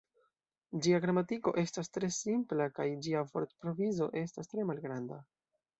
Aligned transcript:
Ĝia 0.85 0.99
gramatiko 1.03 1.53
estas 1.63 1.93
tre 1.97 2.11
simpla 2.17 2.67
kaj 2.79 2.89
ĝia 3.05 3.25
vortprovizo 3.35 4.13
estas 4.27 4.55
tre 4.55 4.71
malgranda. 4.73 5.25